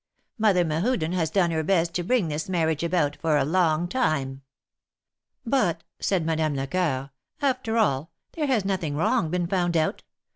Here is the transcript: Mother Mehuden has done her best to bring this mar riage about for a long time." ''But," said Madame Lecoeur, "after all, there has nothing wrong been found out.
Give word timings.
Mother 0.39 0.65
Mehuden 0.65 1.13
has 1.13 1.29
done 1.29 1.51
her 1.51 1.61
best 1.61 1.93
to 1.93 2.01
bring 2.03 2.27
this 2.27 2.49
mar 2.49 2.65
riage 2.65 2.81
about 2.81 3.17
for 3.17 3.37
a 3.37 3.45
long 3.45 3.87
time." 3.87 4.41
''But," 5.47 5.81
said 5.99 6.25
Madame 6.25 6.55
Lecoeur, 6.55 7.11
"after 7.39 7.77
all, 7.77 8.09
there 8.31 8.47
has 8.47 8.65
nothing 8.65 8.95
wrong 8.95 9.29
been 9.29 9.45
found 9.45 9.77
out. 9.77 10.01